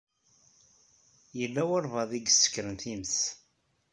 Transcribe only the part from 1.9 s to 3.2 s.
i isekren times.